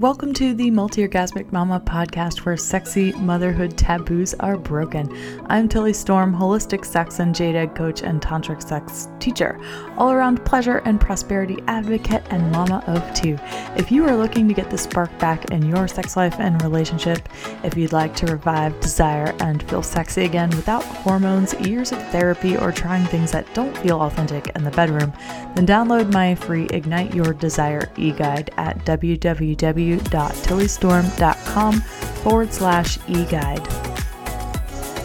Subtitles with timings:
[0.00, 5.12] Welcome to the Multi Orgasmic Mama podcast where sexy motherhood taboos are broken.
[5.46, 9.58] I'm Tilly Storm, holistic sex and jade egg coach and tantric sex teacher,
[9.96, 13.36] all around pleasure and prosperity advocate, and mama of two.
[13.76, 17.28] If you are looking to get the spark back in your sex life and relationship,
[17.64, 22.56] if you'd like to revive desire and feel sexy again without hormones, years of therapy,
[22.56, 25.12] or trying things that don't feel authentic in the bedroom,
[25.56, 33.64] then download my free Ignite Your Desire e guide at www www.tillystorm.com forward slash e-guide.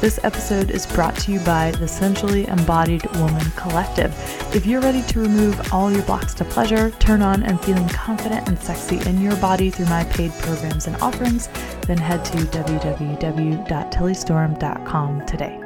[0.01, 4.13] This episode is brought to you by the Sensually Embodied Woman Collective.
[4.53, 8.49] If you're ready to remove all your blocks to pleasure, turn on and feeling confident
[8.49, 11.47] and sexy in your body through my paid programs and offerings,
[11.87, 15.62] then head to www.tillystorm.com today.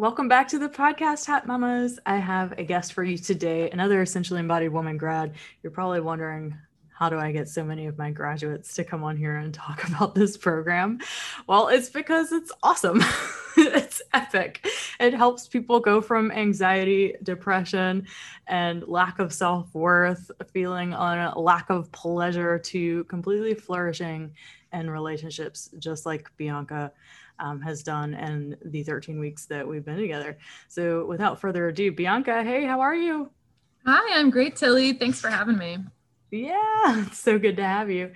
[0.00, 1.98] Welcome back to the podcast, Hat Mamas.
[2.06, 5.34] I have a guest for you today, another Sensually Embodied Woman grad.
[5.62, 6.56] You're probably wondering,
[6.88, 9.86] how do I get so many of my graduates to come on here and talk
[9.88, 11.00] about this program?
[11.46, 13.04] Well, it's because it's awesome.
[13.58, 14.66] it's epic.
[14.98, 18.06] It helps people go from anxiety, depression,
[18.46, 24.32] and lack of self worth, feeling on a lack of pleasure to completely flourishing
[24.72, 26.90] in relationships, just like Bianca
[27.40, 30.38] um, has done in the 13 weeks that we've been together.
[30.68, 33.30] So without further ado, Bianca, hey, how are you?
[33.86, 34.92] Hi, I'm great, Tilly.
[34.92, 35.78] Thanks for having me.
[36.30, 36.54] Yeah,
[37.06, 38.12] it's so good to have you.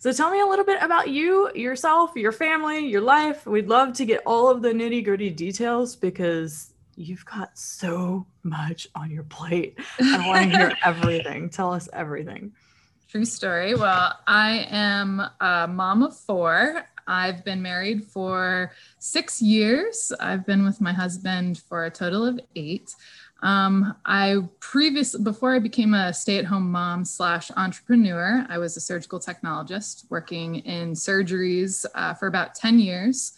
[0.00, 3.46] So tell me a little bit about you, yourself, your family, your life.
[3.46, 8.86] We'd love to get all of the nitty gritty details because you've got so much
[8.94, 9.78] on your plate.
[10.00, 11.50] I want to hear everything.
[11.50, 12.52] Tell us everything.
[13.08, 13.74] True story.
[13.74, 16.84] Well, I am a mom of four.
[17.08, 20.12] I've been married for six years.
[20.20, 22.94] I've been with my husband for a total of eight.
[23.42, 29.20] Um, I previous before I became a stay-at-home mom slash entrepreneur, I was a surgical
[29.20, 33.32] technologist working in surgeries uh, for about 10 years.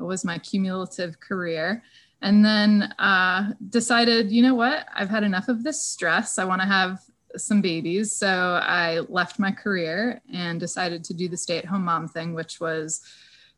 [0.00, 1.82] It was my cumulative career.
[2.22, 6.38] And then uh, decided, you know what, I've had enough of this stress.
[6.38, 7.00] I want to have
[7.36, 8.14] some babies.
[8.14, 12.34] So I left my career and decided to do the stay at home mom thing,
[12.34, 13.00] which was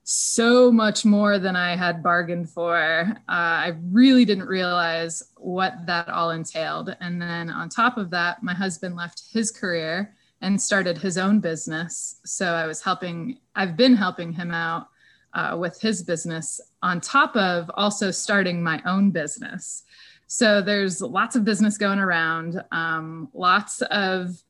[0.05, 2.77] so much more than I had bargained for.
[2.79, 6.95] Uh, I really didn't realize what that all entailed.
[7.01, 11.41] And then on top of that, my husband left his career and started his own
[11.41, 12.21] business.
[12.27, 14.89] So I was helping, I've been helping him out
[15.33, 19.85] uh, with his business on top of also starting my own business.
[20.27, 24.43] So there's lots of business going around, um, lots of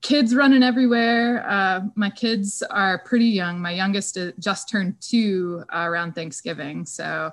[0.00, 1.44] kids running everywhere.
[1.48, 3.60] Uh, my kids are pretty young.
[3.60, 6.86] My youngest just turned two uh, around Thanksgiving.
[6.86, 7.32] So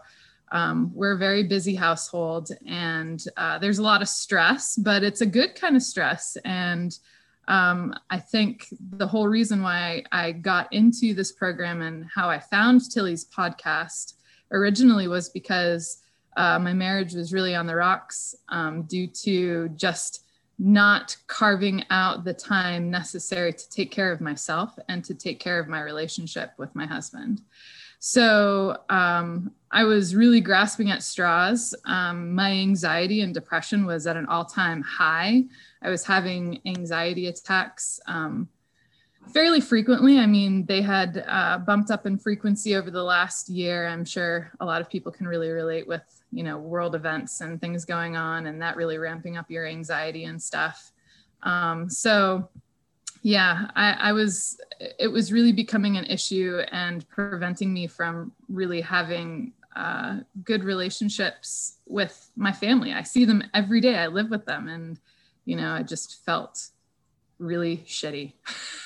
[0.52, 5.22] um, we're a very busy household and uh, there's a lot of stress, but it's
[5.22, 6.38] a good kind of stress.
[6.46, 6.98] And
[7.48, 8.68] um, I think
[8.98, 14.14] the whole reason why I got into this program and how I found Tilly's podcast
[14.52, 16.02] originally was because
[16.35, 20.25] uh, my marriage was really on the rocks um, due to just
[20.57, 25.59] not carving out the time necessary to take care of myself and to take care
[25.59, 27.41] of my relationship with my husband.
[28.00, 31.73] So um, I was really grasping at straws.
[31.85, 35.46] Um, my anxiety and depression was at an all time high.
[35.81, 38.47] I was having anxiety attacks um,
[39.34, 40.19] fairly frequently.
[40.19, 43.88] I mean, they had uh, bumped up in frequency over the last year.
[43.88, 46.03] I'm sure a lot of people can really relate with
[46.36, 50.25] you know world events and things going on and that really ramping up your anxiety
[50.25, 50.91] and stuff
[51.44, 52.47] um, so
[53.22, 54.59] yeah I, I was
[55.00, 61.78] it was really becoming an issue and preventing me from really having uh, good relationships
[61.85, 65.00] with my family i see them every day i live with them and
[65.46, 66.69] you know i just felt
[67.40, 68.34] really shitty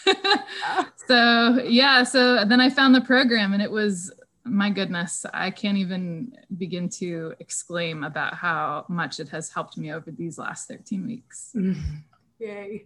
[0.07, 0.89] ah.
[1.07, 4.11] so yeah so then i found the program and it was
[4.49, 9.93] my goodness, I can't even begin to exclaim about how much it has helped me
[9.93, 11.55] over these last 13 weeks.
[12.39, 12.85] Yay.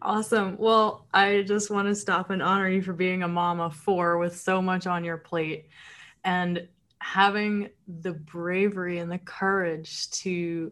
[0.00, 0.56] Awesome.
[0.58, 4.18] Well, I just want to stop and honor you for being a mom of four
[4.18, 5.68] with so much on your plate
[6.24, 6.66] and
[7.00, 10.70] having the bravery and the courage to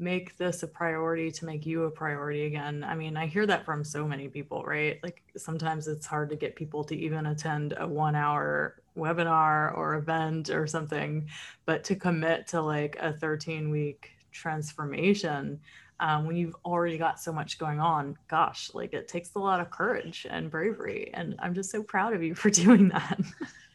[0.00, 2.82] make this a priority to make you a priority again.
[2.82, 4.98] I mean, I hear that from so many people, right?
[5.02, 9.96] Like sometimes it's hard to get people to even attend a one hour webinar or
[9.96, 11.28] event or something,
[11.66, 15.60] but to commit to like a 13 week transformation
[16.00, 19.60] um, when you've already got so much going on, gosh, like it takes a lot
[19.60, 21.10] of courage and bravery.
[21.12, 23.20] And I'm just so proud of you for doing that.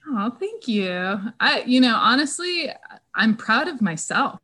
[0.07, 1.19] Oh, thank you.
[1.39, 2.71] I, you know, honestly,
[3.13, 4.39] I'm proud of myself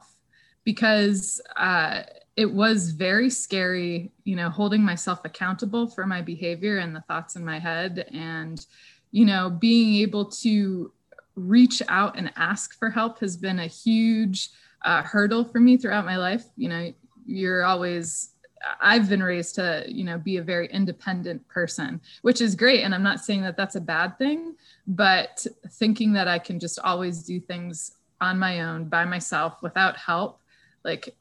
[0.63, 2.03] because uh,
[2.35, 7.35] it was very scary, you know, holding myself accountable for my behavior and the thoughts
[7.35, 8.65] in my head, and
[9.11, 10.91] you know, being able to
[11.35, 14.49] reach out and ask for help has been a huge
[14.83, 16.45] uh, hurdle for me throughout my life.
[16.55, 16.93] You know,
[17.25, 18.31] you're always
[18.79, 22.83] I've been raised to, you know, be a very independent person, which is great.
[22.83, 24.55] And I'm not saying that that's a bad thing,
[24.87, 29.97] but thinking that I can just always do things on my own by myself without
[29.97, 30.39] help,
[30.83, 31.15] like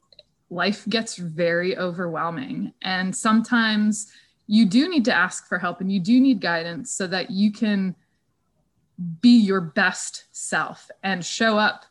[0.49, 2.73] life gets very overwhelming.
[2.81, 4.11] And sometimes
[4.47, 7.51] you do need to ask for help and you do need guidance so that you
[7.51, 7.95] can
[9.21, 11.85] be your best self and show up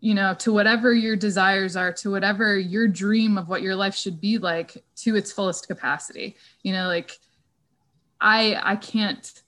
[0.00, 3.94] you know to whatever your desires are to whatever your dream of what your life
[3.94, 7.12] should be like to its fullest capacity you know like
[8.20, 9.42] i i can't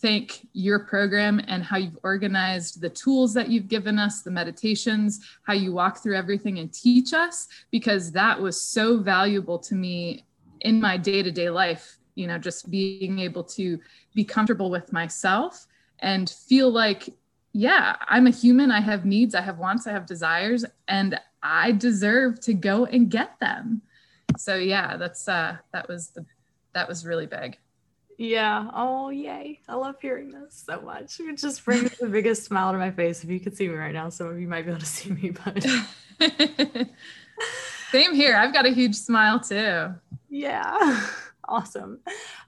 [0.00, 5.20] thank your program and how you've organized the tools that you've given us the meditations
[5.42, 10.24] how you walk through everything and teach us because that was so valuable to me
[10.60, 13.78] in my day-to-day life you know just being able to
[14.14, 15.66] be comfortable with myself
[16.00, 17.08] and feel like
[17.52, 18.70] yeah, I'm a human.
[18.70, 23.10] I have needs, I have wants, I have desires, and I deserve to go and
[23.10, 23.82] get them.
[24.36, 26.24] So yeah, that's uh that was the
[26.74, 27.58] that was really big.
[28.18, 28.68] Yeah.
[28.74, 29.60] Oh, yay.
[29.68, 31.20] I love hearing this so much.
[31.20, 33.22] It just brings the biggest smile to my face.
[33.22, 35.10] If you could see me right now, some of you might be able to see
[35.12, 35.64] me, but
[37.92, 38.36] same here.
[38.36, 39.94] I've got a huge smile too.
[40.28, 41.06] Yeah.
[41.50, 42.00] Awesome.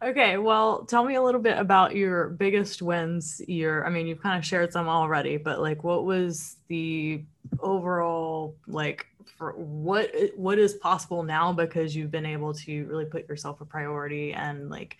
[0.02, 3.40] Okay, well, tell me a little bit about your biggest wins.
[3.48, 7.24] Your, I mean, you've kind of shared some already, but like, what was the
[7.60, 9.06] overall like
[9.38, 13.64] for what what is possible now because you've been able to really put yourself a
[13.64, 14.98] priority and like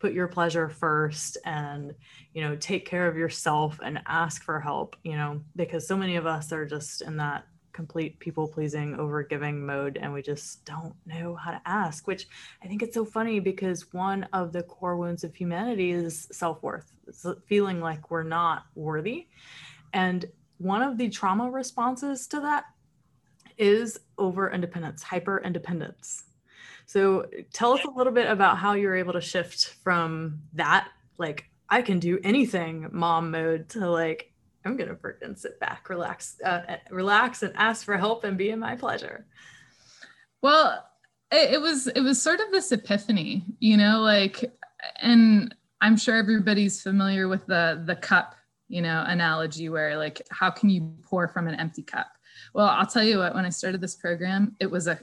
[0.00, 1.94] put your pleasure first and
[2.34, 6.16] you know take care of yourself and ask for help you know because so many
[6.16, 10.64] of us are just in that complete people pleasing, over giving mode, and we just
[10.64, 12.06] don't know how to ask.
[12.06, 12.26] Which
[12.62, 16.62] I think it's so funny because one of the core wounds of humanity is self
[16.62, 16.92] worth,
[17.46, 19.28] feeling like we're not worthy.
[19.92, 20.26] And
[20.58, 22.64] one of the trauma responses to that
[23.56, 26.24] is over independence, hyper independence.
[26.90, 30.88] So tell us a little bit about how you're able to shift from that,
[31.18, 34.32] like, I can do anything mom mode to like,
[34.64, 38.58] I'm gonna freaking sit back, relax, uh, relax, and ask for help and be in
[38.58, 39.24] my pleasure.
[40.42, 40.84] Well,
[41.30, 44.52] it, it was it was sort of this epiphany, you know, like,
[45.00, 48.34] and I'm sure everybody's familiar with the the cup,
[48.66, 52.08] you know, analogy where like, how can you pour from an empty cup?
[52.52, 53.34] Well, I'll tell you what.
[53.34, 54.98] When I started this program, it was a,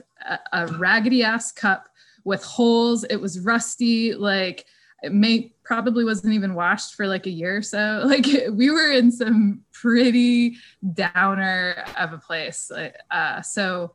[0.52, 1.88] a, raggedy ass cup
[2.24, 3.04] with holes.
[3.04, 4.66] It was rusty, like
[5.02, 8.02] it may probably wasn't even washed for like a year or so.
[8.06, 10.56] Like we were in some pretty
[10.94, 12.70] downer of a place.
[13.10, 13.92] Uh, so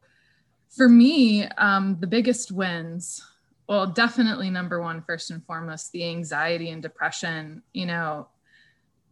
[0.70, 3.24] for me, um, the biggest wins,
[3.68, 8.28] well, definitely number one, first and foremost, the anxiety and depression, you know,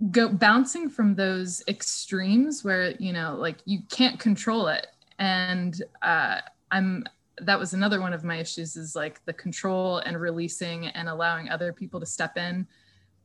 [0.09, 4.88] go bouncing from those extremes where, you know, like you can't control it.
[5.19, 6.39] And uh,
[6.71, 7.03] I'm
[7.39, 11.50] that was another one of my issues is like the control and releasing and allowing
[11.50, 12.68] other people to step in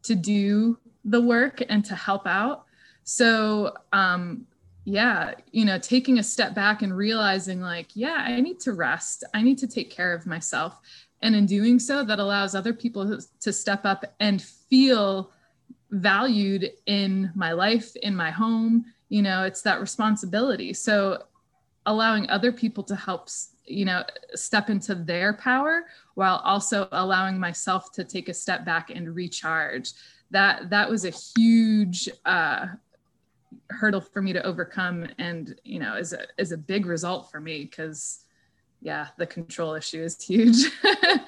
[0.03, 2.65] to do the work and to help out.
[3.05, 4.47] So um
[4.89, 9.25] yeah you know taking a step back and realizing like yeah i need to rest.
[9.35, 10.79] I need to take care of myself.
[11.23, 15.33] And in doing so that allows other people to step up and feel
[15.91, 20.73] valued in my life in my home you know it's that responsibility.
[20.73, 21.23] So
[21.87, 23.29] allowing other people to help
[23.65, 28.91] you know step into their power while also allowing myself to take a step back
[28.91, 29.93] and recharge.
[30.31, 32.67] That that was a huge uh,
[33.71, 37.41] hurdle for me to overcome and you know is a is a big result for
[37.41, 38.25] me because
[38.83, 40.57] yeah the control issue is huge.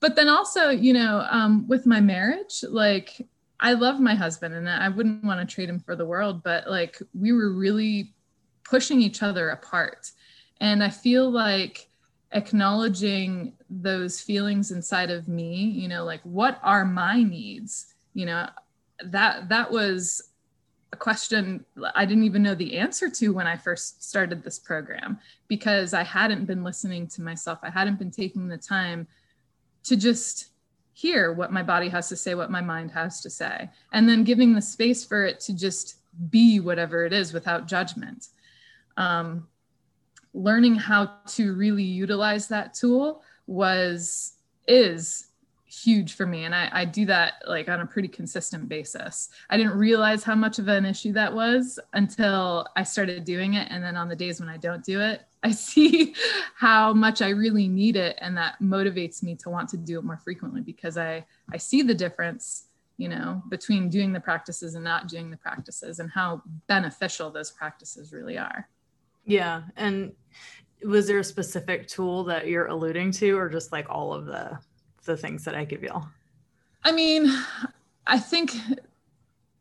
[0.00, 3.26] But then also you know um, with my marriage like
[3.60, 6.68] i love my husband and i wouldn't want to trade him for the world but
[6.68, 8.12] like we were really
[8.64, 10.10] pushing each other apart
[10.60, 11.88] and I feel like
[12.32, 17.94] acknowledging those feelings inside of me, you know, like what are my needs?
[18.14, 18.48] You know,
[19.06, 20.22] that that was
[20.92, 21.64] a question
[21.94, 26.02] I didn't even know the answer to when I first started this program because I
[26.02, 27.60] hadn't been listening to myself.
[27.62, 29.08] I hadn't been taking the time
[29.84, 30.48] to just
[30.92, 34.24] hear what my body has to say, what my mind has to say, and then
[34.24, 35.96] giving the space for it to just
[36.30, 38.28] be whatever it is without judgment.
[38.96, 39.46] Um,
[40.34, 44.34] learning how to really utilize that tool was
[44.68, 45.28] is
[45.66, 46.44] huge for me.
[46.44, 49.28] And I, I do that like on a pretty consistent basis.
[49.48, 53.68] I didn't realize how much of an issue that was until i started doing it.
[53.70, 56.14] And then on the days when i don't do it i see
[56.56, 60.04] how much i really need it and that motivates me to want to do it
[60.04, 62.66] more frequently because i i see the difference
[62.98, 67.50] you know between doing the practices and not doing the practices and how beneficial those
[67.50, 68.68] practices really are
[69.24, 70.12] yeah and
[70.84, 74.58] was there a specific tool that you're alluding to or just like all of the
[75.04, 76.06] the things that I give y'all?
[76.84, 77.32] I mean,
[78.06, 78.52] I think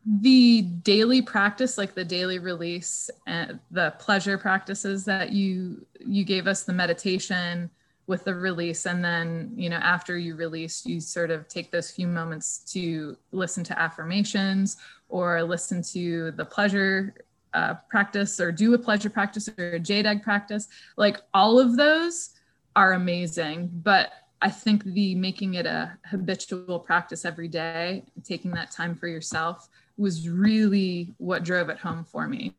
[0.05, 6.47] the daily practice like the daily release and the pleasure practices that you you gave
[6.47, 7.69] us the meditation
[8.07, 11.91] with the release and then you know after you release you sort of take those
[11.91, 14.77] few moments to listen to affirmations
[15.09, 17.13] or listen to the pleasure
[17.53, 20.67] uh, practice or do a pleasure practice or a egg practice.
[20.97, 22.31] Like all of those
[22.75, 28.71] are amazing but I think the making it a habitual practice every day, taking that
[28.71, 29.67] time for yourself
[29.99, 32.55] was really what drove it home for me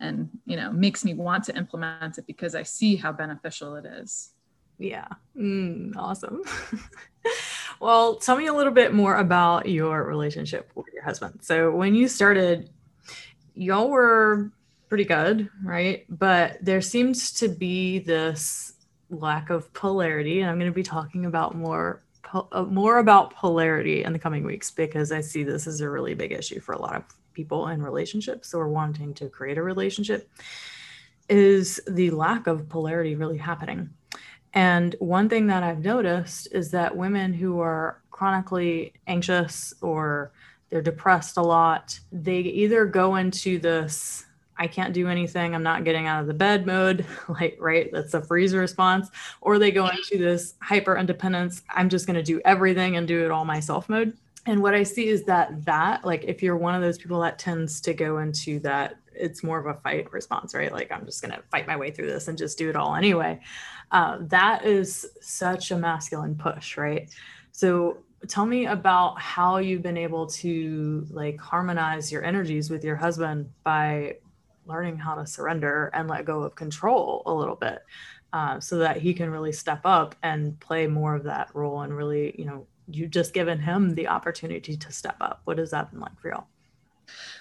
[0.00, 3.84] and you know makes me want to implement it because I see how beneficial it
[3.84, 4.30] is.
[4.78, 5.08] Yeah.
[5.36, 6.40] Mm, awesome.
[7.80, 11.40] well, tell me a little bit more about your relationship with your husband.
[11.42, 12.70] So, when you started,
[13.54, 14.50] y'all were
[14.88, 16.06] pretty good, right?
[16.08, 18.72] But there seems to be this
[19.10, 20.40] lack of polarity.
[20.40, 24.44] And I'm going to be talking about more uh, more about polarity in the coming
[24.44, 27.68] weeks because I see this as a really big issue for a lot of people
[27.68, 30.28] in relationships or wanting to create a relationship
[31.28, 33.88] is the lack of polarity really happening.
[34.52, 40.32] And one thing that I've noticed is that women who are chronically anxious or
[40.68, 44.26] they're depressed a lot, they either go into this
[44.60, 45.54] I can't do anything.
[45.54, 47.06] I'm not getting out of the bed mode.
[47.28, 47.90] like, right?
[47.90, 49.08] That's a freeze response.
[49.40, 51.62] Or they go into this hyper independence.
[51.70, 54.16] I'm just going to do everything and do it all myself mode.
[54.46, 57.38] And what I see is that that, like, if you're one of those people that
[57.38, 60.72] tends to go into that, it's more of a fight response, right?
[60.72, 62.94] Like, I'm just going to fight my way through this and just do it all
[62.94, 63.40] anyway.
[63.90, 67.10] Uh, that is such a masculine push, right?
[67.52, 67.98] So
[68.28, 73.50] tell me about how you've been able to like harmonize your energies with your husband
[73.64, 74.16] by
[74.70, 77.84] learning how to surrender and let go of control a little bit
[78.32, 81.96] uh, so that he can really step up and play more of that role and
[81.96, 85.42] really you know you've just given him the opportunity to step up.
[85.44, 86.46] What has that been like for y'all?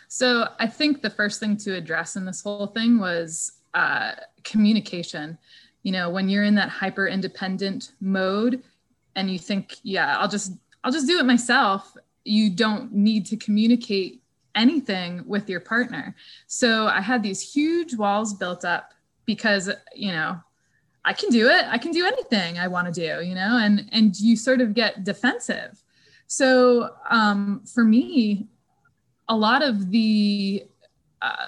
[0.08, 5.38] So i think the first thing to address in this whole thing was uh, communication.
[5.84, 8.64] You know when you're in that hyper independent mode
[9.16, 13.38] and you think yeah i'll just i'll just do it myself you don't need to
[13.38, 14.22] communicate
[14.60, 16.16] anything with your partner.
[16.48, 18.94] So I had these huge walls built up
[19.26, 20.40] because, you know,
[21.06, 21.66] I can do it.
[21.68, 24.74] I can do anything I want to do, you know, and and you sort of
[24.74, 25.82] get defensive.
[26.28, 28.48] So um, for me,
[29.28, 30.66] a lot of the
[31.22, 31.48] uh,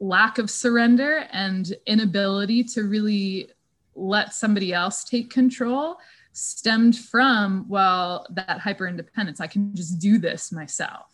[0.00, 3.50] lack of surrender and inability to really
[3.94, 5.96] let somebody else take control
[6.32, 9.40] stemmed from well that hyper independence.
[9.40, 11.06] I can just do this myself.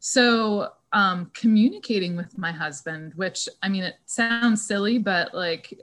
[0.00, 5.74] So um, communicating with my husband, which I mean, it sounds silly, but like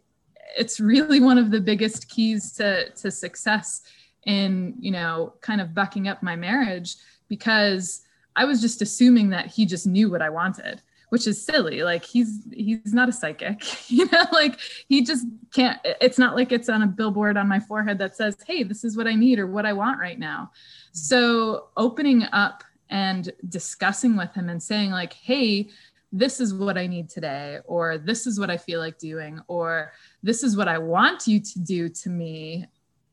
[0.58, 3.82] it's really one of the biggest keys to to success
[4.26, 6.96] in you know kind of bucking up my marriage
[7.28, 8.02] because
[8.36, 11.84] I was just assuming that he just knew what I wanted which is silly.
[11.84, 16.52] Like he's he's not a psychic you know like he just can't it's not like
[16.52, 19.40] it's on a billboard on my forehead that says hey this is what i need
[19.40, 20.52] or what i want right now.
[20.92, 25.70] So opening up and discussing with him and saying like hey
[26.12, 29.92] this is what i need today or this is what i feel like doing or
[30.24, 32.66] this is what i want you to do to me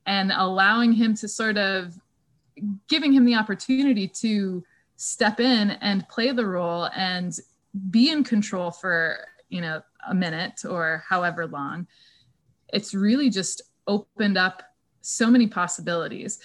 [0.06, 1.94] and allowing him to sort of
[2.88, 4.62] giving him the opportunity to
[4.96, 7.38] step in and play the role and
[7.90, 11.86] be in control for you know a minute or however long.
[12.72, 14.62] It's really just opened up
[15.00, 16.38] so many possibilities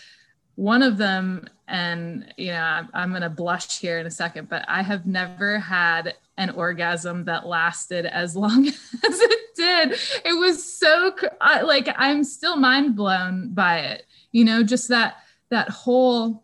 [0.58, 4.66] one of them and you know i'm, going to blush here in a second but
[4.68, 8.74] i have never had an orgasm that lasted as long as
[9.04, 9.92] it did
[10.26, 11.16] it was so
[11.64, 15.18] like i'm still mind blown by it you know just that
[15.50, 16.44] that whole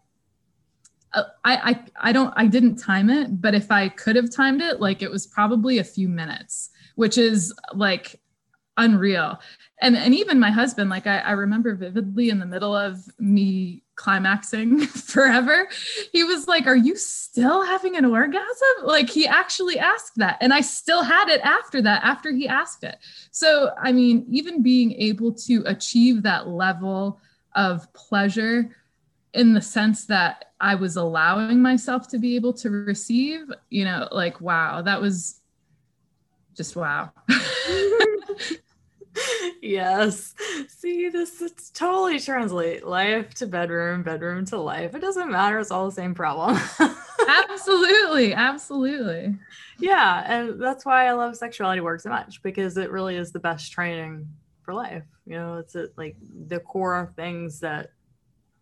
[1.16, 4.64] uh, I, I I don't I didn't time it, but if I could have timed
[4.64, 8.20] it, like it was probably a few minutes, which is like
[8.78, 9.40] unreal.
[9.84, 13.84] And and even my husband, like I, I remember vividly in the middle of me
[13.96, 15.68] climaxing forever
[16.12, 18.42] he was like are you still having an orgasm?
[18.84, 20.38] Like he actually asked that.
[20.42, 22.98] And i still had it after that after he asked it.
[23.30, 27.20] So i mean even being able to achieve that level
[27.56, 28.76] of pleasure
[29.34, 34.08] in the sense that I was allowing myself to be able to receive, you know,
[34.12, 35.42] like, wow, that was
[36.56, 37.12] just wow.
[39.62, 40.34] yes.
[40.68, 44.96] See, this it's totally translate life to bedroom, bedroom to life.
[44.96, 45.60] It doesn't matter.
[45.60, 46.60] It's all the same problem.
[47.28, 48.34] absolutely.
[48.34, 49.38] Absolutely.
[49.80, 50.24] Yeah.
[50.26, 53.72] And that's why I love sexuality work so much because it really is the best
[53.72, 54.28] training
[54.64, 55.04] for life.
[55.26, 56.16] You know, it's a, like
[56.48, 57.92] the core things that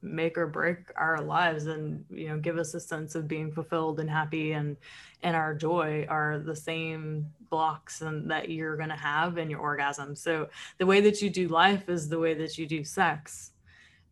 [0.01, 3.99] make or break our lives and you know give us a sense of being fulfilled
[3.99, 4.75] and happy and
[5.21, 9.59] and our joy are the same blocks and that you're going to have in your
[9.59, 10.15] orgasm.
[10.15, 13.51] So the way that you do life is the way that you do sex.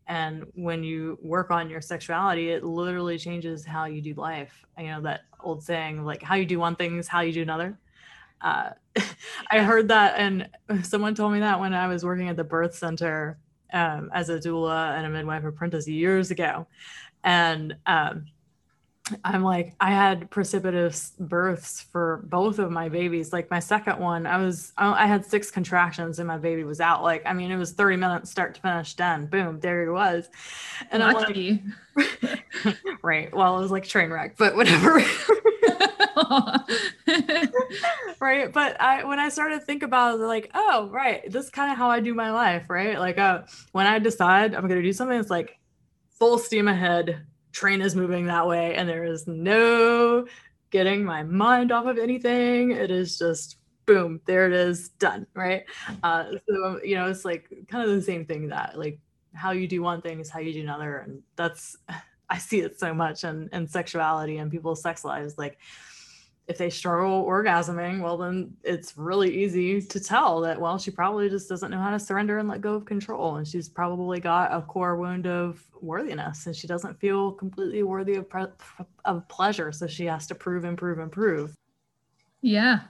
[0.06, 4.64] And when you work on your sexuality it literally changes how you do life.
[4.78, 7.42] You know that old saying like how you do one thing is how you do
[7.42, 7.76] another.
[8.40, 8.70] Uh,
[9.50, 10.48] i heard that and
[10.82, 13.38] someone told me that when i was working at the birth center
[13.72, 16.66] um, as a doula and a midwife apprentice years ago.
[17.24, 18.26] And um,
[19.24, 23.32] I'm like, I had precipitous births for both of my babies.
[23.32, 27.02] Like my second one, I was, I had six contractions and my baby was out.
[27.02, 30.28] Like, I mean, it was 30 minutes start to finish, done, boom, there he was.
[30.90, 31.62] And Lucky.
[31.96, 32.06] I'm
[32.66, 33.34] like, right.
[33.34, 35.00] Well, it was like train wreck, but whatever.
[38.20, 41.50] right but i when i started to think about it like oh right this is
[41.50, 44.82] kind of how i do my life right like uh when i decide i'm gonna
[44.82, 45.58] do something it's like
[46.18, 50.26] full steam ahead train is moving that way and there is no
[50.70, 52.70] getting my mind off of anything.
[52.70, 55.64] It is just boom there it is done right?
[56.02, 59.00] Uh so you know it's like kind of the same thing that like
[59.34, 61.76] how you do one thing is how you do another and that's
[62.30, 65.58] i see it so much in, in sexuality and people's sex lives like
[66.50, 71.30] if they struggle orgasming, well, then it's really easy to tell that, well, she probably
[71.30, 73.36] just doesn't know how to surrender and let go of control.
[73.36, 78.16] And she's probably got a core wound of worthiness and she doesn't feel completely worthy
[78.16, 78.46] of, pre-
[79.04, 79.70] of pleasure.
[79.70, 81.56] So she has to prove, improve, improve.
[82.42, 82.80] Yeah,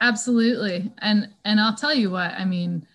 [0.00, 0.92] absolutely.
[0.98, 2.86] And, and I'll tell you what, I mean,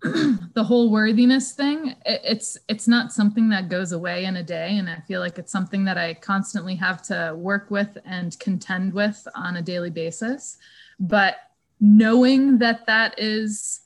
[0.02, 4.76] the whole worthiness thing it, it's it's not something that goes away in a day.
[4.76, 8.92] And i feel like it's something that i constantly have to work with and contend
[8.92, 10.56] with on a daily basis.
[11.00, 11.36] But
[11.80, 13.80] knowing that that is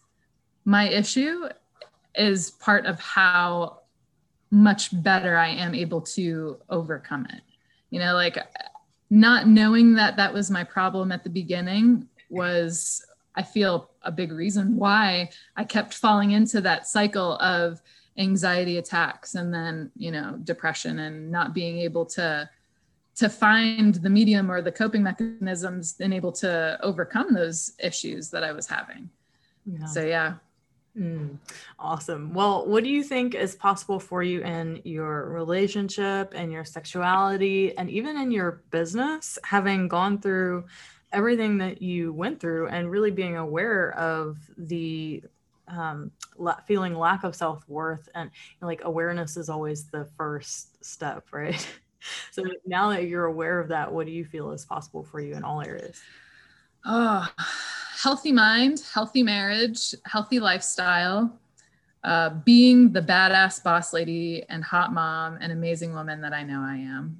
[0.64, 1.48] my issue
[2.14, 3.80] is part of how
[4.50, 7.40] much better i am able to overcome it.
[7.88, 8.36] You know like
[9.08, 14.32] not knowing that that was my problem at the beginning was I feel a big
[14.32, 17.80] reason why I kept falling into that cycle of
[18.18, 22.48] anxiety attacks and then, you know, depression and not being able to
[23.14, 28.42] to find the medium or the coping mechanisms and able to overcome those issues that
[28.42, 29.10] I was having.
[29.66, 29.86] Yeah.
[29.86, 30.34] So yeah.
[30.98, 31.38] Mm,
[31.78, 32.34] awesome.
[32.34, 37.76] Well, what do you think is possible for you in your relationship and your sexuality
[37.78, 40.64] and even in your business, having gone through
[41.12, 45.22] everything that you went through and really being aware of the
[45.68, 50.84] um, la- feeling lack of self-worth and you know, like awareness is always the first
[50.84, 51.66] step right?
[52.32, 55.34] So now that you're aware of that what do you feel is possible for you
[55.36, 56.00] in all areas?
[56.84, 57.28] Oh
[58.02, 61.38] healthy mind healthy marriage healthy lifestyle
[62.02, 66.60] uh, being the badass boss lady and hot mom and amazing woman that i know
[66.60, 67.16] i am.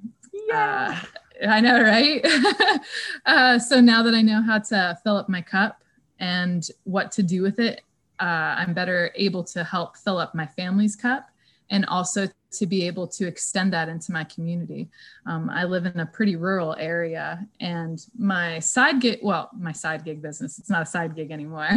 [0.47, 1.01] Yeah.
[1.01, 1.05] Uh,
[1.47, 2.25] I know, right?
[3.25, 5.83] uh, so now that I know how to fill up my cup
[6.19, 7.81] and what to do with it,
[8.19, 11.29] uh, I'm better able to help fill up my family's cup
[11.69, 14.89] and also to be able to extend that into my community.
[15.25, 20.05] Um, I live in a pretty rural area, and my side gig well, my side
[20.05, 21.69] gig business, it's not a side gig anymore.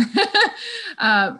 [0.98, 1.36] uh,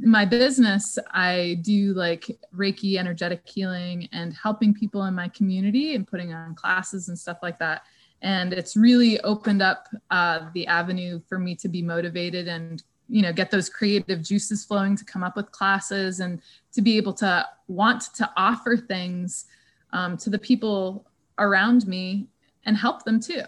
[0.00, 6.06] my business, I do like Reiki energetic healing and helping people in my community and
[6.06, 7.82] putting on classes and stuff like that.
[8.22, 13.22] And it's really opened up uh, the avenue for me to be motivated and you
[13.22, 16.40] know get those creative juices flowing to come up with classes and
[16.72, 19.46] to be able to want to offer things
[19.92, 21.06] um, to the people
[21.38, 22.26] around me
[22.64, 23.42] and help them too.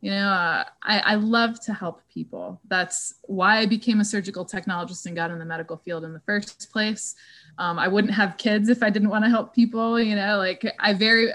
[0.00, 2.60] You know uh, I, I love to help people.
[2.68, 6.20] That's why i became a surgical technologist and got in the medical field in the
[6.20, 7.14] first place.
[7.58, 10.66] Um, i wouldn't have kids if i didn't want to help people you know like
[10.80, 11.30] i very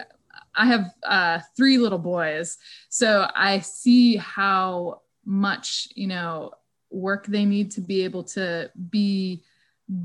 [0.56, 2.58] i have uh, three little boys.
[2.90, 6.52] So i see how much you know
[6.90, 9.44] work they need to be able to be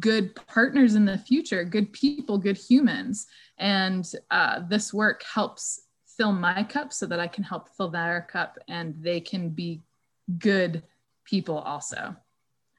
[0.01, 3.27] good partners in the future, good people, good humans.
[3.59, 5.83] And uh, this work helps
[6.17, 9.83] fill my cup so that I can help fill their cup and they can be
[10.39, 10.83] good
[11.25, 12.17] people also.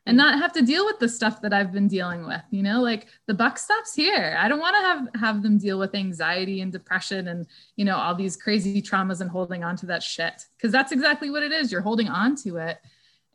[0.05, 2.41] and not have to deal with the stuff that I've been dealing with.
[2.51, 4.37] You know, like the buck stops here.
[4.39, 7.97] I don't want to have have them deal with anxiety and depression and you know
[7.97, 11.51] all these crazy traumas and holding on to that shit because that's exactly what it
[11.51, 11.71] is.
[11.71, 12.77] You're holding on to it,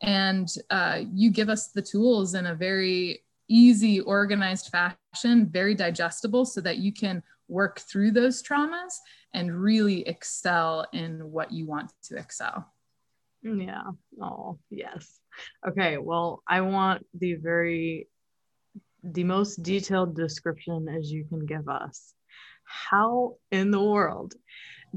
[0.01, 6.45] and uh, you give us the tools in a very easy, organized fashion, very digestible,
[6.45, 8.95] so that you can work through those traumas
[9.33, 12.65] and really excel in what you want to excel.
[13.43, 13.91] Yeah.
[14.21, 15.19] Oh, yes.
[15.67, 15.97] Okay.
[15.97, 18.07] Well, I want the very,
[19.03, 22.13] the most detailed description as you can give us.
[22.63, 24.33] How in the world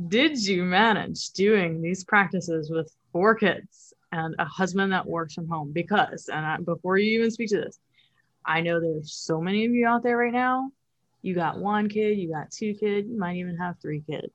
[0.08, 5.48] did you manage doing these practices with four kids and a husband that works from
[5.48, 5.72] home?
[5.72, 7.78] Because, and I, before you even speak to this,
[8.46, 10.70] I know there's so many of you out there right now.
[11.22, 14.32] You got one kid, you got two kids, you might even have three kids.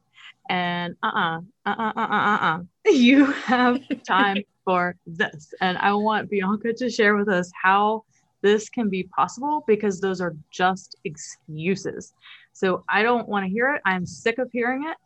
[0.49, 2.59] And uh-uh uh-uh uh-uh uh-uh.
[2.91, 5.53] You have time for this.
[5.61, 8.03] And i want bianca to share with us how
[8.41, 12.13] this can be possible because those are just excuses.
[12.53, 13.81] So i don't want to hear it.
[13.85, 14.97] I'm sick of hearing it.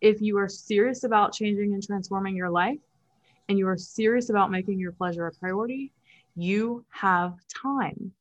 [0.00, 2.78] If you are serious about changing and transforming your life
[3.50, 5.92] and you are serious about making your pleasure a priority
[6.36, 8.12] you have time.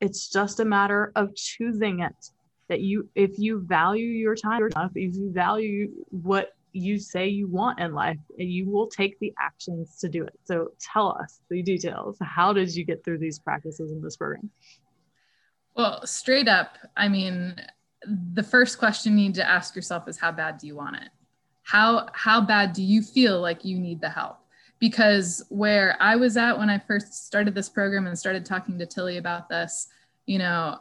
[0.00, 2.30] It's just a matter of choosing it
[2.68, 7.48] that you if you value your time enough if you value what you say you
[7.48, 10.34] want in life you will take the actions to do it.
[10.44, 12.16] So tell us the details.
[12.20, 14.50] How did you get through these practices in this program?
[15.74, 17.56] Well straight up i mean
[18.34, 21.08] the first question you need to ask yourself is how bad do you want it?
[21.62, 24.38] How how bad do you feel like you need the help
[24.78, 28.86] because where i was at when i first started this program and started talking to
[28.86, 29.88] tilly about this
[30.26, 30.78] you know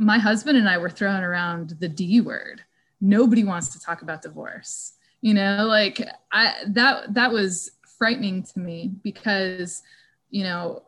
[0.00, 2.62] my husband and I were throwing around the D word.
[3.02, 4.94] Nobody wants to talk about divorce.
[5.20, 6.00] You know, like
[6.32, 9.82] I that that was frightening to me because,
[10.30, 10.82] you know,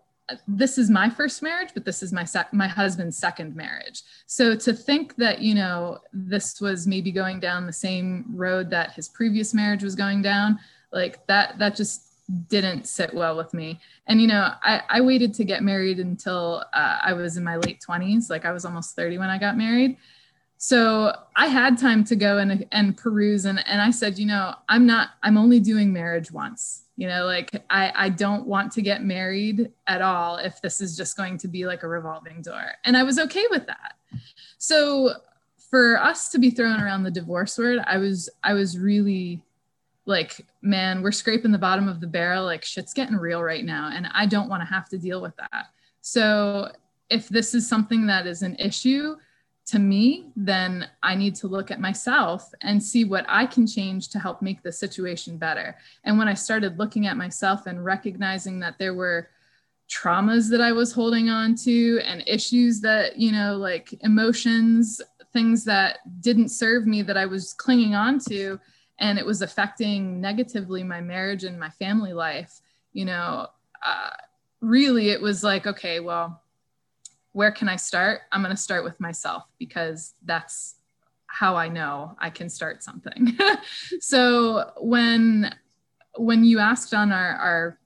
[0.48, 4.02] this is my first marriage, but this is my sec- my husband's second marriage.
[4.26, 8.92] So to think that you know this was maybe going down the same road that
[8.92, 10.58] his previous marriage was going down,
[10.92, 12.12] like that that just
[12.48, 13.80] didn't sit well with me.
[14.06, 17.56] And, you know, I, I waited to get married until uh, I was in my
[17.56, 18.30] late 20s.
[18.30, 19.96] Like I was almost 30 when I got married.
[20.56, 23.44] So I had time to go and, and peruse.
[23.44, 26.84] And, and I said, you know, I'm not, I'm only doing marriage once.
[26.96, 30.96] You know, like I, I don't want to get married at all if this is
[30.96, 32.72] just going to be like a revolving door.
[32.84, 33.94] And I was okay with that.
[34.58, 35.14] So
[35.70, 39.42] for us to be thrown around the divorce word, I was, I was really
[40.06, 43.90] like man we're scraping the bottom of the barrel like shit's getting real right now
[43.92, 45.66] and i don't want to have to deal with that.
[46.00, 46.72] So
[47.10, 49.16] if this is something that is an issue
[49.66, 54.08] to me then i need to look at myself and see what i can change
[54.08, 55.76] to help make the situation better.
[56.04, 59.28] And when i started looking at myself and recognizing that there were
[59.88, 65.00] traumas that i was holding on to and issues that you know like emotions
[65.32, 68.58] things that didn't serve me that i was clinging on to
[68.98, 72.60] and it was affecting negatively my marriage and my family life
[72.92, 73.46] you know
[73.84, 74.10] uh,
[74.60, 76.42] really it was like okay well
[77.32, 78.20] where can i start?
[78.30, 80.76] I'm going to start with myself because that's
[81.26, 83.36] how i know i can start something.
[84.00, 85.54] So when
[86.16, 87.78] when you asked on our, our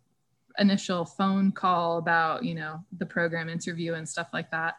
[0.59, 4.75] initial phone call about you know the program interview and stuff like that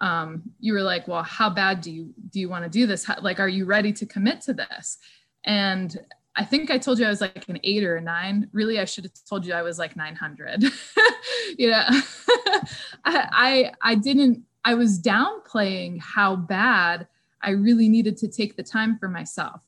[0.00, 3.04] um, you were like well how bad do you do you want to do this?
[3.04, 4.98] How, like are you ready to commit to this
[5.44, 5.96] and
[6.36, 8.48] I think I told you I was like an eight or a nine.
[8.52, 10.64] Really, I should have told you I was like 900.
[11.58, 12.72] you know, I,
[13.04, 17.06] I, I didn't, I was downplaying how bad
[17.40, 19.62] I really needed to take the time for myself.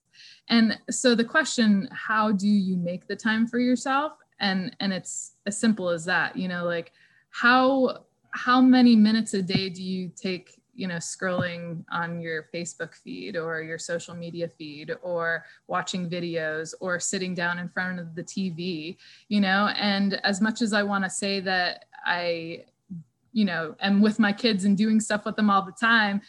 [0.49, 4.13] And so the question, how do you make the time for yourself?
[4.41, 6.93] And, and it's as simple as that, you know, like
[7.31, 12.95] how, how many minutes a day do you take you know scrolling on your facebook
[12.95, 18.15] feed or your social media feed or watching videos or sitting down in front of
[18.15, 18.97] the tv
[19.29, 19.69] you know?
[19.77, 22.65] And as much as i want to say that i
[23.33, 26.21] you know am with my kids and doing stuff with them all the time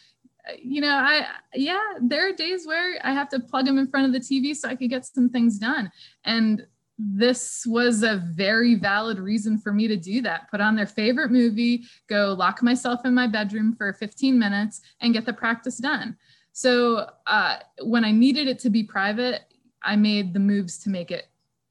[0.62, 4.06] you know i yeah there are days where i have to plug them in front
[4.06, 5.90] of the tv so i could get some things done.
[6.24, 6.66] And
[6.98, 10.50] this was a very valid reason for me to do that.
[10.50, 15.14] Put on their favorite movie, go lock myself in my bedroom for 15 minutes and
[15.14, 16.16] get the practice done.
[16.52, 19.42] So uh, when I needed it to be private,
[19.82, 21.26] I made the moves to make it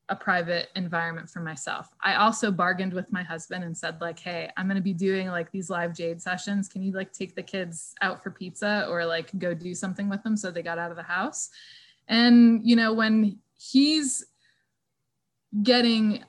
[0.09, 1.89] a private environment for myself.
[2.01, 5.27] I also bargained with my husband and said like, "Hey, I'm going to be doing
[5.27, 6.69] like these live jade sessions.
[6.69, 10.23] Can you like take the kids out for pizza or like go do something with
[10.23, 11.49] them so they got out of the house?"
[12.07, 14.23] And you know, when he's
[15.63, 16.23] getting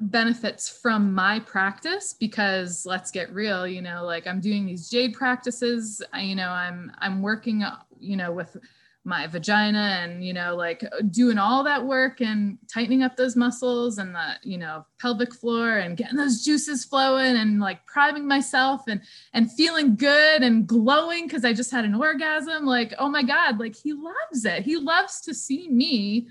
[0.00, 5.12] benefits from my practice because let's get real you know like i'm doing these jade
[5.12, 7.62] practices I, you know i'm i'm working
[8.00, 8.56] you know with
[9.04, 13.98] my vagina and you know like doing all that work and tightening up those muscles
[13.98, 18.82] and the you know pelvic floor and getting those juices flowing and like priming myself
[18.86, 19.00] and
[19.32, 22.64] and feeling good and glowing because i just had an orgasm.
[22.64, 24.62] Like oh my god like he loves it.
[24.62, 26.28] He loves to see me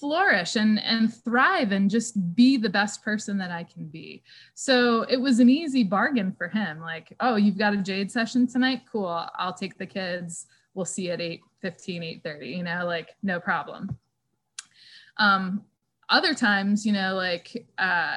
[0.00, 4.22] flourish and and thrive and just be the best person that I can be.
[4.54, 6.80] So it was an easy bargain for him.
[6.80, 8.82] Like, oh, you've got a jade session tonight?
[8.90, 9.26] Cool.
[9.38, 10.46] I'll take the kids.
[10.74, 13.98] We'll see at 8 15, 8 30, you know, like no problem.
[15.18, 15.62] Um,
[16.08, 18.16] other times, you know, like uh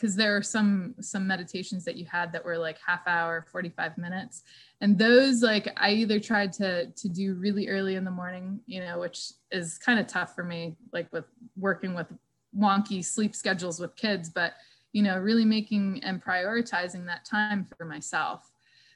[0.00, 3.98] because there are some some meditations that you had that were like half hour 45
[3.98, 4.42] minutes.
[4.80, 8.80] And those like i either tried to to do really early in the morning you
[8.80, 12.06] know which is kind of tough for me like with working with
[12.58, 14.54] wonky sleep schedules with kids but
[14.92, 18.50] you know really making and prioritizing that time for myself.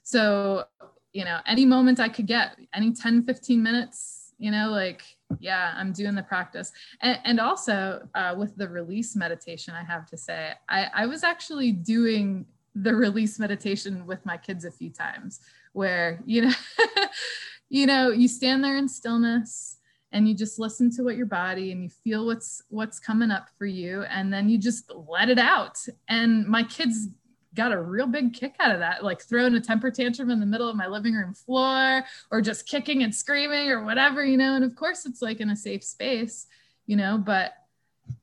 [0.05, 0.65] So
[1.13, 5.03] you know any moment i could get any 10 15 minutes you know like
[5.41, 6.73] yeah i'm doing the practice.
[7.01, 11.25] And, and also uh, with the release meditation i have to say I, I was
[11.25, 15.41] actually doing the release meditation with my kids a few times
[15.73, 16.53] where you know
[17.69, 19.79] you know you stand there in stillness
[20.15, 23.49] and you just listen to what your body and you feel what's what's coming up
[23.59, 24.05] for you.
[24.05, 25.77] And then you just let it out.
[26.09, 27.09] And my kids
[27.55, 30.47] got a real big kick out of that like throwing a temper tantrum in the
[30.47, 34.55] middle of my living room floor or just kicking and screaming or whatever you know
[34.55, 36.47] and of course it's like in a safe space
[36.87, 37.53] you know but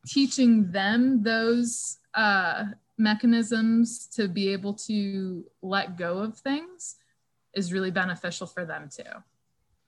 [0.06, 2.66] teaching them those uh
[3.02, 6.96] mechanisms to be able to let go of things
[7.54, 9.04] is really beneficial for them too.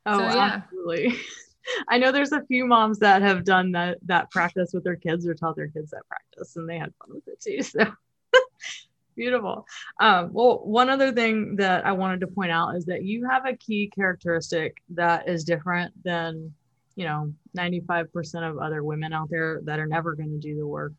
[0.05, 0.61] Oh, so, yeah.
[0.61, 1.15] absolutely.
[1.89, 5.25] I know there's a few moms that have done that that practice with their kids
[5.25, 7.61] or taught their kids that practice and they had fun with it too.
[7.61, 7.79] So
[9.15, 9.65] beautiful.
[9.99, 13.45] Um, well, one other thing that I wanted to point out is that you have
[13.45, 16.53] a key characteristic that is different than,
[16.95, 20.67] you know, 95% of other women out there that are never going to do the
[20.67, 20.93] work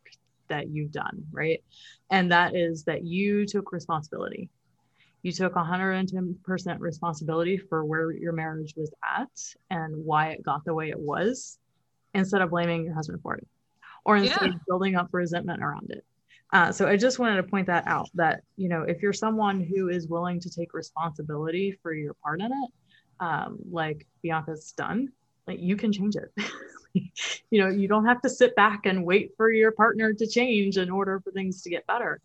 [0.48, 1.62] that you've done, right?
[2.10, 4.50] And that is that you took responsibility
[5.24, 9.30] you took 110% responsibility for where your marriage was at
[9.70, 11.58] and why it got the way it was
[12.12, 13.46] instead of blaming your husband for it
[14.04, 14.54] or instead yeah.
[14.54, 16.04] of building up resentment around it
[16.54, 19.60] uh, so i just wanted to point that out that you know if you're someone
[19.60, 22.70] who is willing to take responsibility for your part in it
[23.20, 25.10] um, like bianca's done
[25.46, 26.32] like you can change it
[27.50, 30.78] you know you don't have to sit back and wait for your partner to change
[30.78, 32.20] in order for things to get better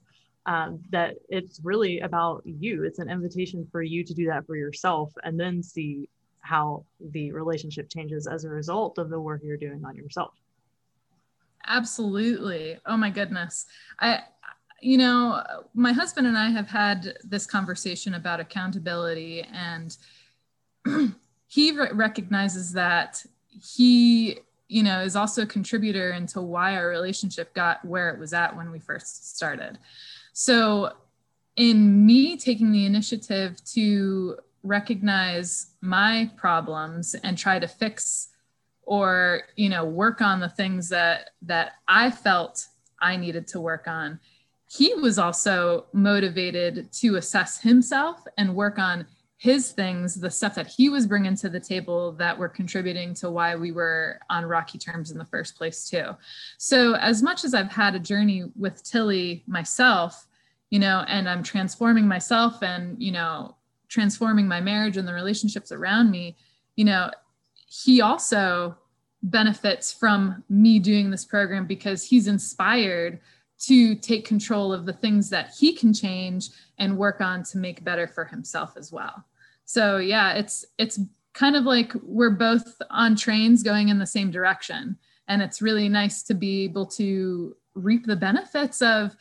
[0.50, 2.84] um, that it's really about you.
[2.84, 6.10] It's an invitation for you to do that for yourself and then see
[6.42, 10.34] how the relationship changes as a result of the work you're doing on yourself.
[11.68, 12.78] Absolutely.
[12.86, 13.66] Oh my goodness.
[14.00, 14.22] I,
[14.82, 15.42] you know,
[15.74, 19.98] my husband and I have had this conversation about accountability, and
[21.48, 27.54] he re- recognizes that he, you know, is also a contributor into why our relationship
[27.54, 29.78] got where it was at when we first started.
[30.34, 30.94] So,
[31.56, 38.30] in me taking the initiative to recognize my problems and try to fix
[38.90, 42.68] or you know work on the things that that I felt
[43.02, 44.20] I needed to work on.
[44.70, 50.68] He was also motivated to assess himself and work on his things the stuff that
[50.68, 54.78] he was bringing to the table that were contributing to why we were on rocky
[54.78, 56.08] terms in the first place too.
[56.58, 60.28] So as much as i've had a journey with tilly myself
[60.70, 63.56] you know, and I'm transforming myself and, you know,
[63.88, 66.38] transforming my marriage and the relationships around me,
[66.76, 67.10] you know,
[67.70, 68.76] he also
[69.22, 73.20] benefits from me doing this program because he's inspired
[73.60, 77.84] to take control of the things that he can change and work on to make
[77.84, 79.26] better for himself as well.
[79.66, 81.00] So yeah, it's it's
[81.34, 85.88] kind of like we're both on trains going in the same direction and it's really
[85.88, 89.16] nice to be able to reap the benefits of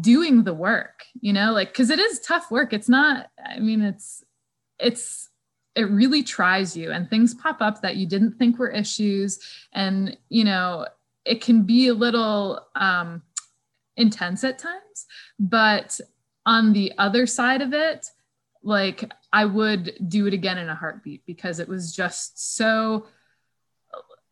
[0.00, 3.80] doing the work you know like because it is tough work it's not i mean
[3.80, 4.22] it's
[4.78, 5.30] it's
[5.76, 9.38] it really tries you and things pop up that you didn't think were issues
[9.74, 10.86] and you know
[11.24, 13.22] it can be a little um,
[13.96, 15.06] intense at times
[15.38, 16.00] but
[16.46, 18.06] on the other side of it
[18.62, 23.06] like i would do it again in a heartbeat because it was just so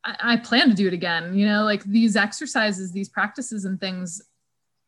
[0.03, 3.79] I, I plan to do it again you know like these exercises these practices and
[3.79, 4.23] things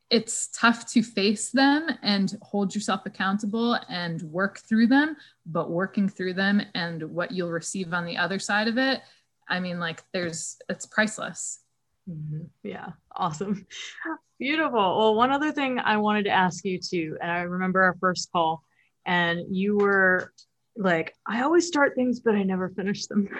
[0.08, 5.16] it's tough to face them and hold yourself accountable and work through them
[5.46, 9.00] but working through them and what you'll receive on the other side of it
[9.48, 11.60] i mean like there's it's priceless
[12.08, 12.44] Mm-hmm.
[12.62, 13.66] Yeah, awesome.
[14.38, 14.72] Beautiful.
[14.72, 18.30] Well, one other thing I wanted to ask you too, and I remember our first
[18.30, 18.62] call,
[19.04, 20.32] and you were
[20.76, 23.28] like, I always start things, but I never finish them.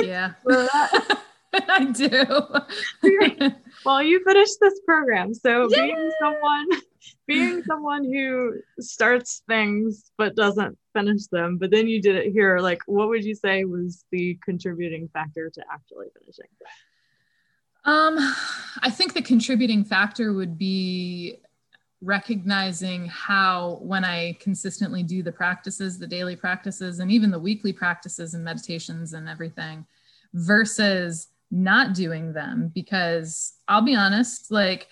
[0.00, 0.32] Yeah.
[1.68, 3.50] I do.
[3.84, 5.34] well, you finished this program.
[5.34, 5.86] So Yay!
[5.86, 6.66] being someone
[7.26, 12.58] being someone who starts things but doesn't finish them, but then you did it here,
[12.58, 16.46] like what would you say was the contributing factor to actually finishing?
[17.84, 18.16] Um,
[18.80, 21.38] I think the contributing factor would be
[22.00, 27.72] recognizing how when I consistently do the practices, the daily practices, and even the weekly
[27.72, 29.86] practices and meditations and everything,
[30.34, 32.72] versus not doing them.
[32.74, 34.88] Because I'll be honest, like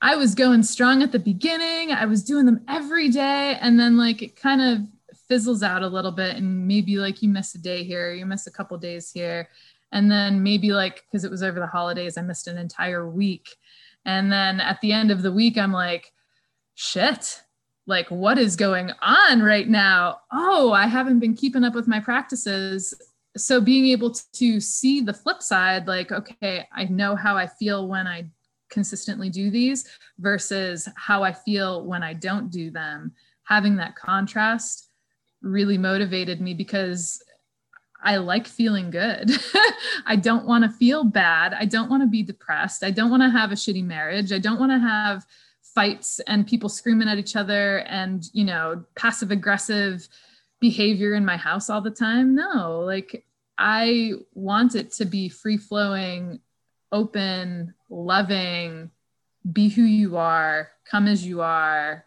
[0.00, 3.98] I was going strong at the beginning, I was doing them every day, and then
[3.98, 4.78] like it kind of
[5.28, 8.46] fizzles out a little bit, and maybe like you miss a day here, you miss
[8.46, 9.48] a couple days here,
[9.92, 13.56] and then maybe like, because it was over the holidays, I missed an entire week.
[14.04, 16.12] And then at the end of the week, I'm like,
[16.74, 17.40] shit,
[17.86, 20.18] like what is going on right now?
[20.32, 22.92] Oh, I haven't been keeping up with my practices.
[23.36, 27.88] So being able to see the flip side, like, okay, I know how I feel
[27.88, 28.28] when I
[28.70, 29.86] consistently do these
[30.18, 33.12] versus how I feel when I don't do them.
[33.44, 34.88] Having that contrast
[35.42, 37.22] really motivated me because
[38.02, 39.30] I like feeling good.
[40.06, 41.54] I don't want to feel bad.
[41.54, 42.84] I don't want to be depressed.
[42.84, 44.32] I don't want to have a shitty marriage.
[44.32, 45.24] I don't want to have
[45.62, 50.06] fights and people screaming at each other and, you know, passive aggressive
[50.60, 52.34] behavior in my house all the time.
[52.34, 53.24] No, like
[53.58, 56.40] I want it to be free flowing,
[56.90, 58.90] open, loving,
[59.50, 62.04] be who you are, come as you are,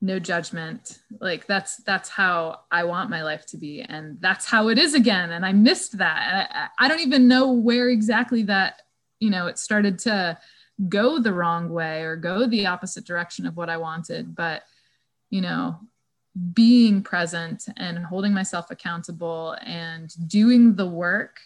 [0.00, 4.68] no judgment like that's that's how i want my life to be and that's how
[4.68, 8.80] it is again and i missed that I, I, don't even know where exactly that
[9.18, 10.38] you know it started to
[10.88, 14.62] go the wrong way or go the opposite direction of what i wanted but
[15.28, 15.78] you know
[16.52, 21.38] being present and holding myself accountable and doing the work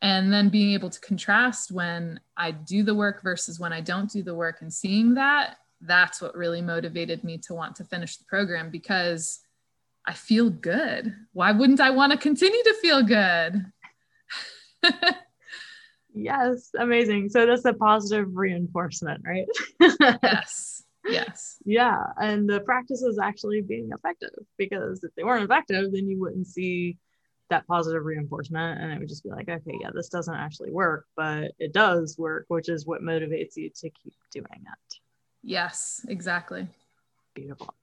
[0.00, 4.10] and then being able to contrast when i do the work versus when i don't
[4.10, 8.16] do the work and seeing that that's what really motivated me to want to finish
[8.16, 9.40] the program because
[10.06, 11.14] I feel good.
[11.32, 13.66] Why wouldn't I want to continue to feel good?
[16.14, 17.28] yes, amazing.
[17.28, 19.46] So that's a positive reinforcement, right?
[20.22, 20.71] yes.
[21.04, 21.56] Yes.
[21.64, 21.98] Yeah.
[22.18, 26.46] And the practice is actually being effective because if they weren't effective, then you wouldn't
[26.46, 26.98] see
[27.50, 31.06] that positive reinforcement and it would just be like, okay, yeah, this doesn't actually work,
[31.16, 34.94] but it does work, which is what motivates you to keep doing it.
[35.42, 36.66] Yes, exactly.
[37.34, 37.74] Beautiful.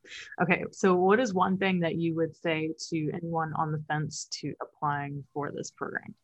[0.41, 4.27] Okay, so what is one thing that you would say to anyone on the fence
[4.41, 6.15] to applying for this program?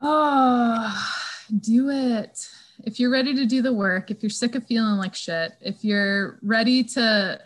[0.00, 1.12] Oh,
[1.60, 2.48] do it.
[2.84, 5.84] If you're ready to do the work, if you're sick of feeling like shit, if
[5.84, 7.40] you're ready to,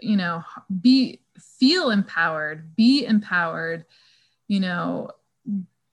[0.00, 0.42] you know,
[0.80, 1.20] be
[1.58, 3.84] feel empowered, be empowered,
[4.48, 5.10] you know,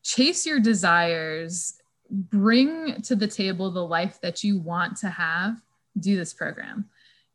[0.03, 5.61] chase your desires, bring to the table the life that you want to have
[5.99, 6.85] do this program.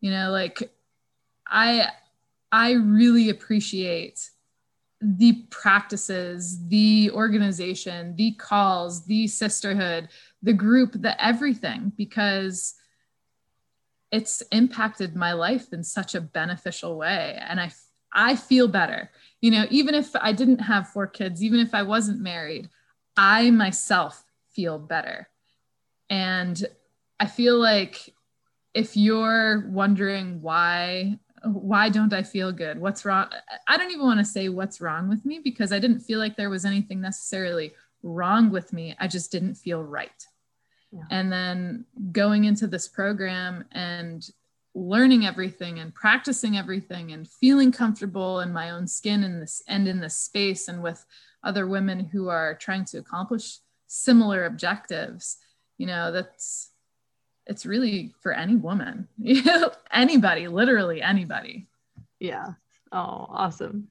[0.00, 0.72] You know like
[1.46, 1.86] i
[2.50, 4.30] i really appreciate
[5.02, 10.08] the practices the organization the calls the sisterhood
[10.42, 12.74] the group the everything because
[14.10, 17.70] it's impacted my life in such a beneficial way and i
[18.12, 19.10] i feel better
[19.40, 22.68] you know even if i didn't have four kids even if i wasn't married
[23.16, 25.28] i myself feel better.
[26.10, 26.62] And
[27.18, 28.14] I feel like
[28.74, 32.80] if you're wondering why why don't I feel good?
[32.80, 33.28] What's wrong?
[33.66, 36.36] I don't even want to say what's wrong with me because I didn't feel like
[36.36, 38.94] there was anything necessarily wrong with me.
[38.98, 40.26] I just didn't feel right.
[40.92, 41.04] Yeah.
[41.10, 44.28] And then going into this program and
[44.74, 49.86] learning everything and practicing everything and feeling comfortable in my own skin in this and
[49.86, 51.04] in this space and with
[51.44, 55.36] other women who are trying to accomplish similar objectives
[55.76, 56.70] you know that's
[57.46, 59.08] it's really for any woman.
[59.92, 61.66] Anybody literally anybody.
[62.18, 62.52] Yeah.
[62.92, 63.88] Oh awesome.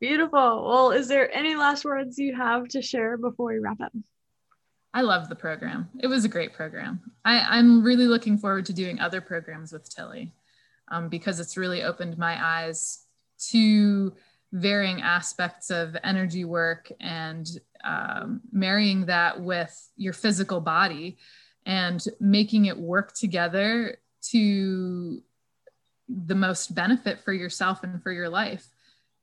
[0.00, 0.64] Beautiful.
[0.66, 3.92] Well is there any last words you have to share before we wrap up?
[4.92, 5.88] I love the program.
[5.98, 7.00] It was a great program.
[7.24, 10.32] I, i'm really looking forward to doing other programs with tilly
[10.88, 13.04] um, because it's really opened my eyes
[13.50, 14.12] to
[14.52, 17.48] varying aspects of energy work and
[17.82, 21.18] um, marrying that with your physical body
[21.66, 23.98] and making it work together
[24.30, 25.22] to
[26.08, 28.66] the most benefit for yourself and for your life.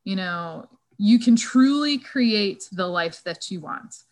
[0.04, 0.68] You know,
[0.98, 4.04] you can truly create the life that you want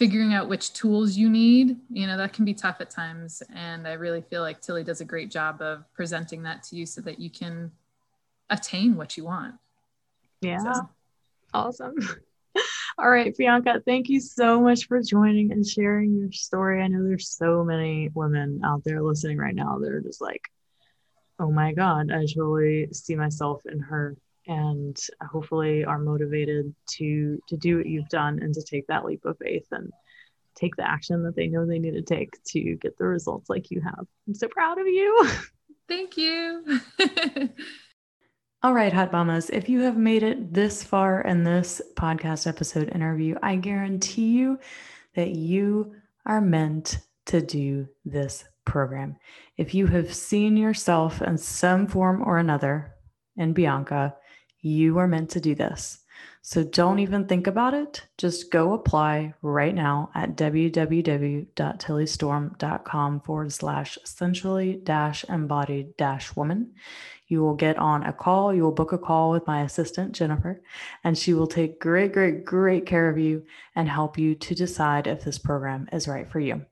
[0.00, 3.42] figuring out which tools you need, you know, that can be tough at times.
[3.54, 6.86] And I really feel like Tilly does a great job of presenting that to you
[6.86, 7.70] so that you can
[8.48, 9.56] attain what you want.
[10.40, 10.72] Yeah.
[10.72, 10.88] So.
[11.52, 11.96] Awesome.
[12.98, 16.82] All right, Bianca, thank you so much for joining and sharing your story.
[16.82, 20.42] I know there's so many women out there listening right now that are just like,
[21.38, 24.16] oh my God, I totally see myself in her
[24.46, 24.98] and
[25.30, 29.38] hopefully are motivated to to do what you've done and to take that leap of
[29.38, 29.92] faith and
[30.56, 33.70] take the action that they know they need to take to get the results like
[33.70, 34.06] you have.
[34.26, 35.28] I'm so proud of you.
[35.88, 36.80] Thank you.
[38.62, 42.90] All right, hot mamas, if you have made it this far in this podcast episode
[42.94, 44.58] interview, I guarantee you
[45.14, 45.94] that you
[46.26, 49.16] are meant to do this program.
[49.56, 52.92] If you have seen yourself in some form or another
[53.34, 54.14] in Bianca,
[54.60, 55.99] you are meant to do this.
[56.42, 58.06] So don't even think about it.
[58.16, 66.72] Just go apply right now at www.tillystorm.com forward slash sensually dash embodied dash woman.
[67.28, 68.52] You will get on a call.
[68.54, 70.60] You will book a call with my assistant, Jennifer,
[71.04, 73.44] and she will take great, great, great care of you
[73.76, 76.66] and help you to decide if this program is right for you.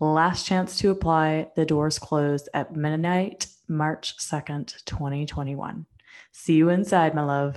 [0.00, 1.48] Last chance to apply.
[1.56, 5.86] The doors close at midnight, March 2nd, 2021.
[6.32, 7.56] See you inside, my love.